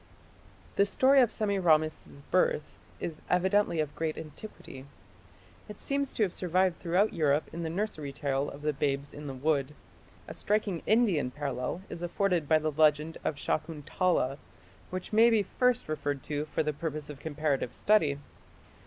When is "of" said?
1.21-1.31, 3.79-3.95, 8.49-8.63, 13.23-13.35, 17.11-17.19